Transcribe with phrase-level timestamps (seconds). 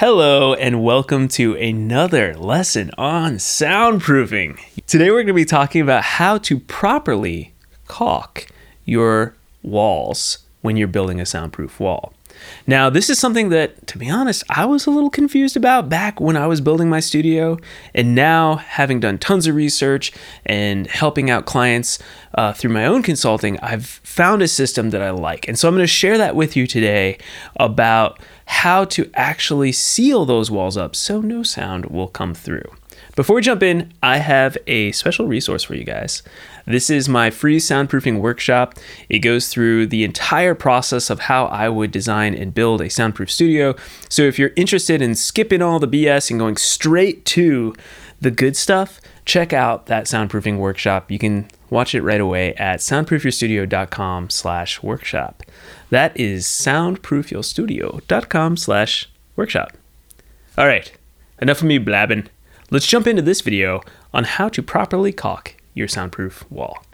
[0.00, 4.56] Hello, and welcome to another lesson on soundproofing.
[4.86, 7.52] Today, we're going to be talking about how to properly
[7.88, 8.46] caulk
[8.84, 12.12] your walls when you're building a soundproof wall.
[12.66, 16.20] Now, this is something that, to be honest, I was a little confused about back
[16.20, 17.58] when I was building my studio.
[17.94, 20.12] And now, having done tons of research
[20.44, 21.98] and helping out clients
[22.34, 25.48] uh, through my own consulting, I've found a system that I like.
[25.48, 27.18] And so I'm going to share that with you today
[27.56, 32.70] about how to actually seal those walls up so no sound will come through.
[33.18, 36.22] Before we jump in, I have a special resource for you guys.
[36.66, 38.74] This is my free soundproofing workshop.
[39.08, 43.28] It goes through the entire process of how I would design and build a soundproof
[43.28, 43.74] studio.
[44.08, 47.74] So if you're interested in skipping all the BS and going straight to
[48.20, 51.10] the good stuff, check out that soundproofing workshop.
[51.10, 55.42] You can watch it right away at soundproofyourstudio.com slash workshop.
[55.90, 59.72] That is soundproofyourstudio.com slash workshop.
[60.56, 60.92] All right,
[61.42, 62.28] enough of me blabbing.
[62.70, 63.80] Let's jump into this video
[64.12, 66.84] on how to properly caulk your soundproof wall.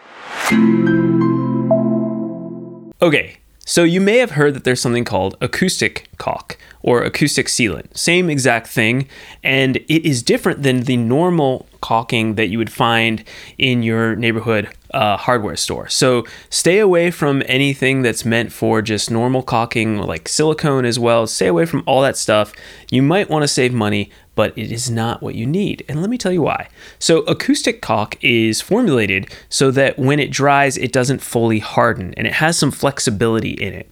[3.01, 7.97] Okay, so you may have heard that there's something called acoustic caulk or acoustic sealant.
[7.97, 9.09] Same exact thing,
[9.43, 13.23] and it is different than the normal caulking that you would find
[13.57, 15.89] in your neighborhood uh, hardware store.
[15.89, 21.27] So stay away from anything that's meant for just normal caulking, like silicone as well.
[21.27, 22.53] Stay away from all that stuff.
[22.89, 25.83] You might want to save money, but it is not what you need.
[25.89, 26.67] And let me tell you why.
[26.99, 32.27] So, acoustic caulk is formulated so that when it dries, it doesn't fully harden and
[32.27, 33.89] it has some flexibility in it.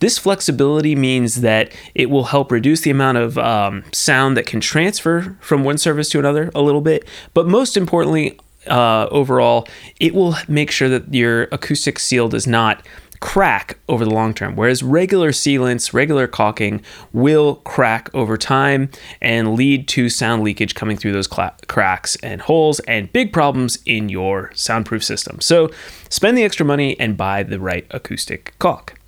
[0.00, 4.60] This flexibility means that it will help reduce the amount of um, sound that can
[4.60, 9.66] transfer from one surface to another a little bit, but most importantly, uh, overall,
[9.98, 12.86] it will make sure that your acoustic seal does not
[13.22, 19.54] crack over the long term, whereas regular sealants, regular caulking will crack over time and
[19.54, 24.08] lead to sound leakage coming through those cla- cracks and holes and big problems in
[24.08, 25.40] your soundproof system.
[25.40, 25.70] So
[26.08, 28.98] spend the extra money and buy the right acoustic caulk.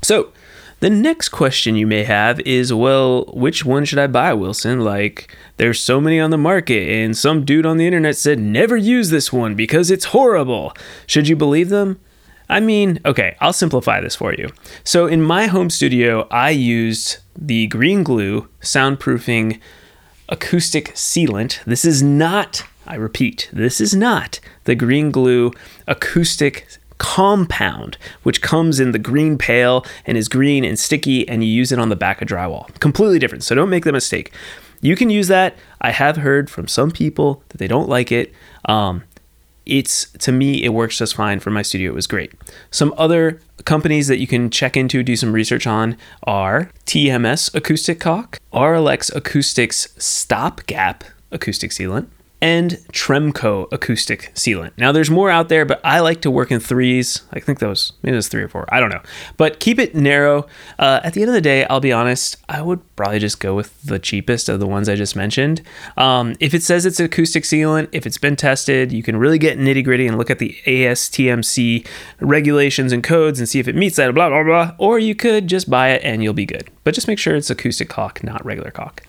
[0.00, 0.32] So,
[0.80, 4.80] the next question you may have is well, which one should I buy, Wilson?
[4.80, 8.76] Like, there's so many on the market, and some dude on the internet said never
[8.76, 10.72] use this one because it's horrible.
[11.06, 12.00] Should you believe them?
[12.48, 14.48] I mean, okay, I'll simplify this for you.
[14.82, 19.60] So, in my home studio, I used the Green Glue soundproofing
[20.28, 21.62] acoustic sealant.
[21.64, 25.52] This is not, I repeat, this is not the Green Glue
[25.86, 26.66] acoustic
[27.00, 31.72] compound, which comes in the green pail and is green and sticky, and you use
[31.72, 32.72] it on the back of drywall.
[32.78, 33.42] Completely different.
[33.42, 34.32] So, don't make the mistake.
[34.80, 35.56] You can use that.
[35.80, 38.32] I have heard from some people that they don't like it.
[38.66, 39.02] Um,
[39.66, 42.32] it's to me it works just fine for my studio it was great
[42.70, 48.00] some other companies that you can check into do some research on are tms acoustic
[48.00, 52.08] caulk Auralex acoustics stopgap acoustic sealant
[52.42, 54.72] and Tremco acoustic sealant.
[54.76, 57.22] Now, there's more out there, but I like to work in threes.
[57.32, 58.66] I think was maybe it was three or four.
[58.68, 59.02] I don't know,
[59.36, 60.46] but keep it narrow.
[60.78, 62.36] Uh, at the end of the day, I'll be honest.
[62.48, 65.62] I would probably just go with the cheapest of the ones I just mentioned.
[65.96, 69.58] Um, if it says it's acoustic sealant, if it's been tested, you can really get
[69.58, 71.86] nitty gritty and look at the ASTMC
[72.20, 74.14] regulations and codes and see if it meets that.
[74.14, 74.74] Blah blah blah.
[74.78, 76.70] Or you could just buy it and you'll be good.
[76.84, 79.02] But just make sure it's acoustic caulk, not regular caulk.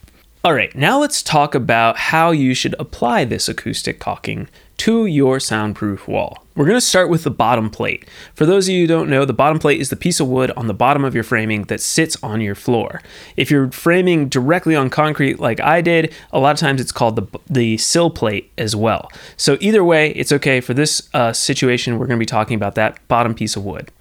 [0.44, 4.48] All right, now let's talk about how you should apply this acoustic caulking
[4.78, 6.44] to your soundproof wall.
[6.56, 8.10] We're going to start with the bottom plate.
[8.34, 10.50] For those of you who don't know, the bottom plate is the piece of wood
[10.58, 13.04] on the bottom of your framing that sits on your floor.
[13.38, 17.18] If you're framing directly on concrete like I did, a lot of times it's called
[17.18, 19.12] the, the sill plate as well.
[19.38, 20.60] So either way, it's okay.
[20.60, 23.92] For this uh, situation, we're going to be talking about that bottom piece of wood.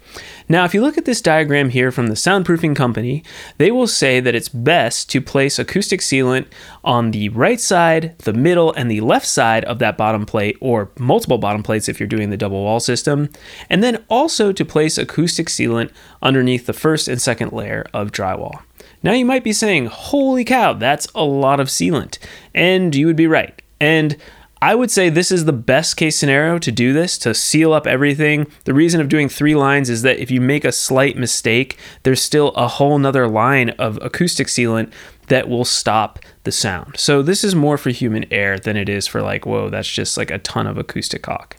[0.49, 3.23] Now, if you look at this diagram here from the soundproofing company,
[3.57, 6.47] they will say that it's best to place acoustic sealant
[6.83, 10.91] on the right side, the middle, and the left side of that bottom plate, or
[10.99, 13.29] multiple bottom plates if you're doing the double wall system,
[13.69, 15.91] and then also to place acoustic sealant
[16.21, 18.61] underneath the first and second layer of drywall.
[19.03, 22.19] Now, you might be saying, holy cow, that's a lot of sealant.
[22.53, 23.59] And you would be right.
[23.79, 24.15] And
[24.63, 27.87] I would say this is the best case scenario to do this, to seal up
[27.87, 28.45] everything.
[28.65, 32.21] The reason of doing three lines is that if you make a slight mistake, there's
[32.21, 34.91] still a whole nother line of acoustic sealant
[35.29, 36.95] that will stop the sound.
[36.97, 40.15] So this is more for human air than it is for like, whoa, that's just
[40.15, 41.57] like a ton of acoustic caulk.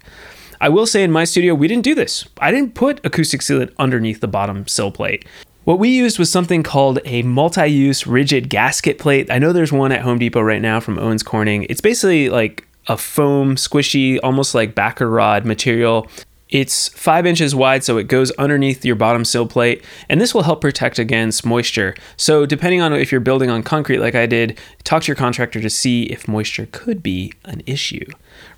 [0.60, 2.25] I will say in my studio, we didn't do this.
[2.38, 5.25] I didn't put acoustic sealant underneath the bottom sill plate.
[5.64, 9.28] What we used was something called a multi use rigid gasket plate.
[9.28, 11.66] I know there's one at Home Depot right now from Owens Corning.
[11.69, 16.08] It's basically like a foam, squishy, almost like backer rod material.
[16.49, 20.43] It's five inches wide, so it goes underneath your bottom sill plate, and this will
[20.43, 21.94] help protect against moisture.
[22.19, 25.62] So, depending on if you're building on concrete like I did, talk to your contractor
[25.62, 28.05] to see if moisture could be an issue.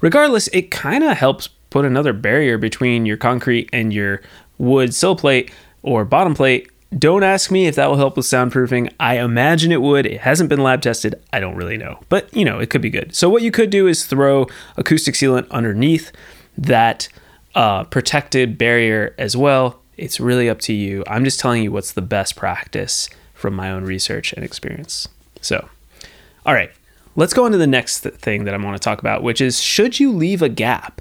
[0.01, 4.23] Regardless, it kind of helps put another barrier between your concrete and your
[4.59, 6.71] wood sill plate or bottom plate.
[6.97, 8.93] Don't ask me if that will help with soundproofing.
[9.01, 10.07] I imagine it would.
[10.07, 11.21] It hasn't been lab tested.
[11.33, 12.01] I don't really know.
[12.09, 13.15] But, you know, it could be good.
[13.15, 14.47] So, what you could do is throw
[14.77, 16.13] acoustic sealant underneath
[16.57, 17.09] that
[17.55, 19.81] uh, protected barrier as well.
[19.97, 21.05] It's really up to you.
[21.07, 25.09] I'm just telling you what's the best practice from my own research and experience.
[25.41, 25.69] So,
[26.47, 26.71] all right,
[27.17, 29.41] let's go on to the next th- thing that I want to talk about, which
[29.41, 31.01] is should you leave a gap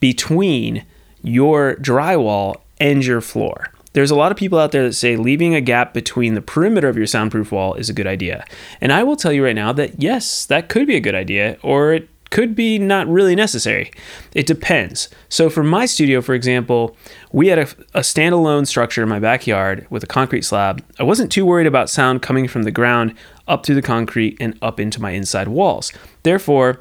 [0.00, 0.84] between
[1.22, 3.72] your drywall and your floor?
[3.92, 6.88] There's a lot of people out there that say leaving a gap between the perimeter
[6.88, 8.44] of your soundproof wall is a good idea.
[8.80, 11.58] And I will tell you right now that yes, that could be a good idea,
[11.62, 13.90] or it could be not really necessary.
[14.34, 15.08] It depends.
[15.28, 16.96] So, for my studio, for example,
[17.32, 17.62] we had a,
[17.94, 20.84] a, standalone structure in my backyard with a concrete slab.
[20.98, 23.14] I wasn't too worried about sound coming from the ground
[23.46, 25.92] up through the concrete and up into my inside walls.
[26.22, 26.80] Therefore,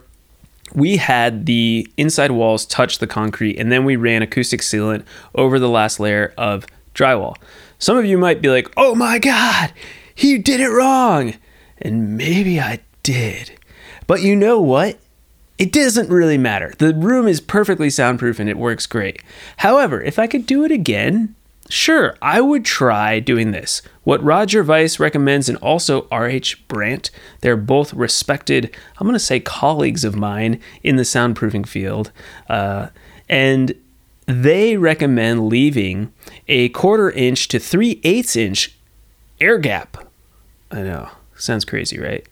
[0.74, 5.60] we had the inside walls touch the concrete and then we ran acoustic sealant over
[5.60, 6.66] the last layer of
[6.98, 7.38] drywall.
[7.80, 9.72] Some of you might be like, oh my God,
[10.14, 11.36] he did it wrong.
[11.80, 13.52] And maybe I did.
[14.08, 15.00] But you know what?
[15.58, 16.74] It doesn't really matter.
[16.78, 19.22] The room is perfectly soundproof and it works great.
[19.58, 21.36] However, if I could do it again,
[21.70, 23.82] sure, I would try doing this.
[24.04, 26.68] What Roger Weiss recommends and also R.H.
[26.68, 27.12] Brandt,
[27.42, 32.12] they're both respected, I'm going to say colleagues of mine in the soundproofing field.
[32.48, 32.90] Uh,
[33.28, 33.76] and
[34.28, 36.14] they recommend leaving
[36.48, 38.78] a quarter inch to three eighths inch
[39.42, 39.98] air gap.
[40.70, 42.28] I know, sounds crazy, right?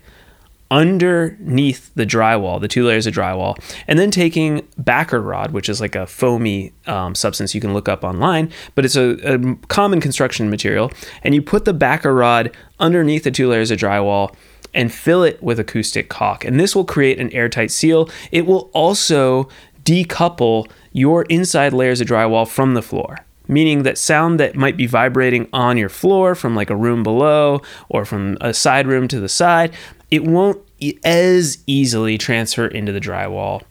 [0.71, 3.57] underneath the drywall, the two layers of drywall,
[3.88, 7.88] and then taking backer rod, which is like a foamy um, substance you can look
[7.88, 10.91] up online, but it's a, a common construction material,
[11.24, 14.36] and you put the backer rod underneath the two layers of drywall
[14.74, 16.44] and fill it with acoustic caulk.
[16.44, 18.09] And this will create an airtight seal.
[18.31, 19.48] It will also
[19.83, 24.88] decouple your inside layers of drywall from the floor meaning that sound that might be
[24.88, 29.19] vibrating on your floor from like a room below or from a side room to
[29.19, 29.71] the side
[30.09, 30.59] it won't
[31.03, 33.62] as easily transfer into the drywall,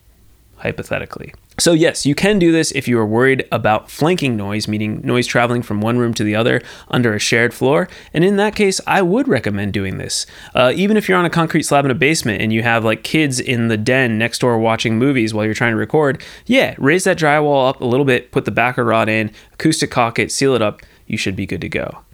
[0.56, 1.34] hypothetically.
[1.56, 5.26] So, yes, you can do this if you are worried about flanking noise, meaning noise
[5.26, 7.88] traveling from one room to the other under a shared floor.
[8.12, 10.26] And in that case, I would recommend doing this.
[10.52, 13.04] Uh, even if you're on a concrete slab in a basement and you have like
[13.04, 17.04] kids in the den next door watching movies while you're trying to record, yeah, raise
[17.04, 20.54] that drywall up a little bit, put the backer rod in, acoustic caulk it, seal
[20.54, 22.04] it up, you should be good to go.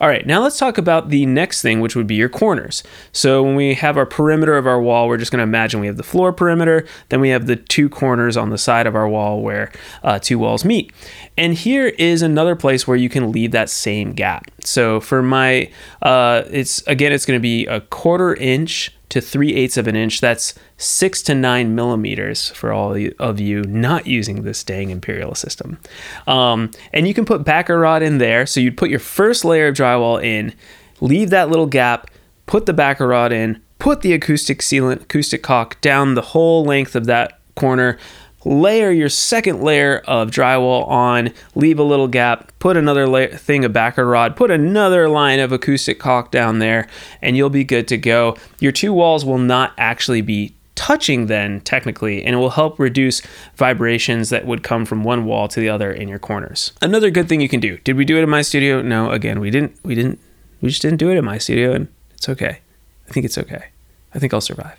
[0.00, 2.82] All right, now let's talk about the next thing, which would be your corners.
[3.12, 5.86] So when we have our perimeter of our wall, we're just going to imagine we
[5.88, 9.08] have the floor perimeter, then we have the two corners on the side of our
[9.08, 9.72] wall where
[10.02, 10.92] uh, two walls meet.
[11.36, 14.50] And here is another place where you can leave that same gap.
[14.62, 15.70] So for my,
[16.02, 19.96] uh, it's again, it's going to be a quarter inch to three eighths of an
[19.96, 20.20] inch.
[20.20, 25.78] That's six to nine millimeters for all of you not using this dang imperial system.
[26.26, 28.46] Um, and you can put backer rod in there.
[28.46, 30.54] So you'd put your first layer of drywall in,
[31.00, 32.10] leave that little gap,
[32.46, 36.94] put the backer rod in, put the acoustic sealant, acoustic caulk down the whole length
[36.94, 37.98] of that corner
[38.44, 43.72] layer your second layer of drywall on, leave a little gap, put another thing of
[43.72, 46.88] backer rod, put another line of acoustic caulk down there,
[47.20, 48.36] and you'll be good to go.
[48.60, 53.20] Your two walls will not actually be touching then technically and it will help reduce
[53.56, 56.72] vibrations that would come from one wall to the other in your corners.
[56.80, 57.78] Another good thing you can do.
[57.78, 58.80] Did we do it in my studio?
[58.80, 60.20] No again we didn't we didn't
[60.60, 62.60] we just didn't do it in my studio and it's okay.
[63.08, 63.70] I think it's okay.
[64.14, 64.78] I think i'll survive.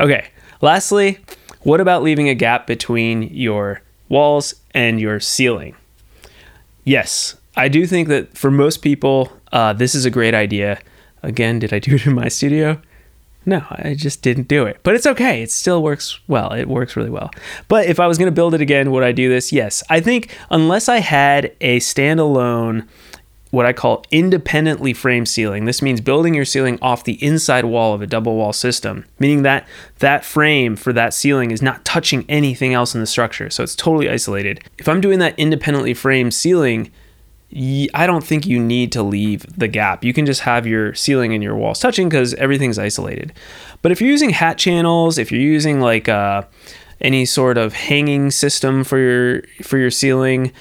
[0.00, 0.30] Okay
[0.60, 1.20] lastly
[1.62, 5.74] what about leaving a gap between your walls and your ceiling?
[6.84, 10.80] Yes, I do think that for most people, uh, this is a great idea.
[11.22, 12.80] Again, did I do it in my studio?
[13.46, 14.80] No, I just didn't do it.
[14.82, 15.42] But it's okay.
[15.42, 16.52] It still works well.
[16.52, 17.30] It works really well.
[17.68, 19.50] But if I was going to build it again, would I do this?
[19.50, 19.82] Yes.
[19.88, 22.86] I think unless I had a standalone
[23.50, 25.64] what I call independently framed ceiling.
[25.64, 29.42] This means building your ceiling off the inside wall of a double wall system, meaning
[29.42, 29.66] that
[29.98, 33.50] that frame for that ceiling is not touching anything else in the structure.
[33.50, 34.60] So it's totally isolated.
[34.78, 36.92] If I'm doing that independently framed ceiling,
[37.52, 40.04] I don't think you need to leave the gap.
[40.04, 43.32] You can just have your ceiling and your walls touching because everything's isolated.
[43.82, 46.42] But if you're using hat channels, if you're using like uh,
[47.00, 50.52] any sort of hanging system for your for your ceiling,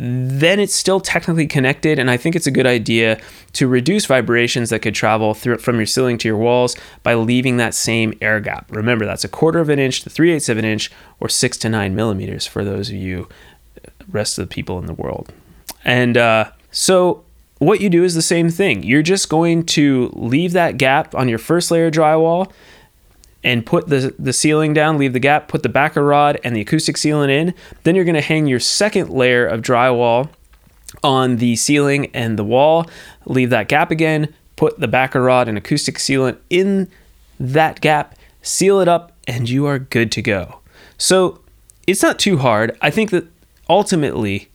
[0.00, 1.98] then it's still technically connected.
[1.98, 3.20] And I think it's a good idea
[3.54, 7.56] to reduce vibrations that could travel through, from your ceiling to your walls by leaving
[7.56, 8.66] that same air gap.
[8.70, 11.56] Remember, that's a quarter of an inch to three eighths of an inch or six
[11.58, 13.28] to nine millimeters for those of you
[14.10, 15.32] rest of the people in the world.
[15.84, 17.24] And uh, so
[17.58, 18.84] what you do is the same thing.
[18.84, 22.52] You're just going to leave that gap on your first layer of drywall
[23.44, 26.60] and put the, the ceiling down, leave the gap, put the backer rod and the
[26.60, 27.54] acoustic sealant in.
[27.84, 30.28] Then you're going to hang your second layer of drywall
[31.04, 32.88] on the ceiling and the wall,
[33.26, 36.90] leave that gap again, put the backer rod and acoustic sealant in
[37.38, 40.60] that gap, seal it up, and you are good to go.
[40.96, 41.40] So
[41.86, 42.76] it's not too hard.
[42.80, 43.26] I think that
[43.68, 44.48] ultimately,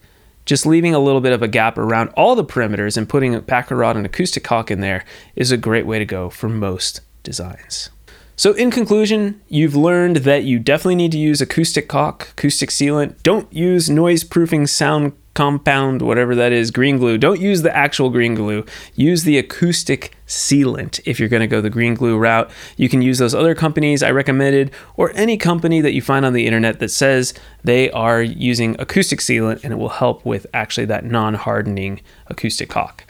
[0.45, 3.41] just leaving a little bit of a gap around all the perimeters and putting a
[3.41, 6.99] backer rod and acoustic caulk in there is a great way to go for most
[7.23, 7.89] designs.
[8.35, 13.21] So, in conclusion, you've learned that you definitely need to use acoustic caulk, acoustic sealant.
[13.21, 17.17] Don't use noise proofing sound compound, whatever that is, green glue.
[17.17, 18.65] Don't use the actual green glue.
[18.95, 22.49] Use the acoustic sealant if you're going to go the green glue route.
[22.77, 26.33] You can use those other companies I recommended or any company that you find on
[26.33, 30.85] the internet that says they are using acoustic sealant and it will help with actually
[30.85, 33.05] that non hardening acoustic caulk.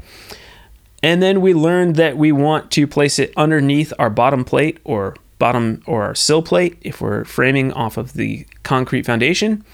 [1.03, 5.17] And then we learned that we want to place it underneath our bottom plate or
[5.37, 9.65] bottom or our sill plate if we're framing off of the concrete foundation.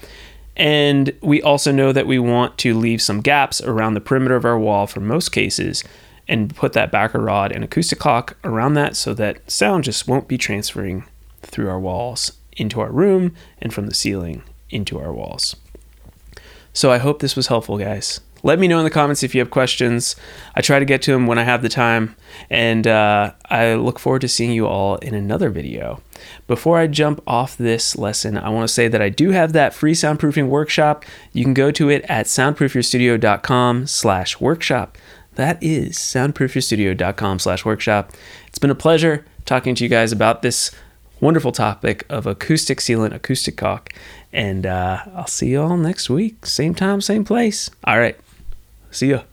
[0.56, 4.44] And we also know that we want to leave some gaps around the perimeter of
[4.44, 5.84] our wall for most cases
[6.26, 10.26] and put that backer rod and acoustic caulk around that so that sound just won't
[10.26, 11.04] be transferring
[11.42, 15.54] through our walls into our room and from the ceiling into our walls.
[16.72, 19.40] So I hope this was helpful, guys let me know in the comments if you
[19.40, 20.16] have questions.
[20.54, 22.16] I try to get to them when I have the time,
[22.48, 26.02] and uh, I look forward to seeing you all in another video.
[26.46, 29.74] Before I jump off this lesson, I want to say that I do have that
[29.74, 31.04] free soundproofing workshop.
[31.32, 34.98] You can go to it at soundproofyourstudio.com slash workshop.
[35.34, 38.12] That is soundproofyourstudio.com slash workshop.
[38.46, 40.70] It's been a pleasure talking to you guys about this
[41.20, 43.90] wonderful topic of acoustic sealant, acoustic caulk.
[44.32, 46.46] And uh, I'll see you all next week.
[46.46, 47.70] Same time, same place.
[47.84, 48.18] All right.
[48.90, 49.24] See ya.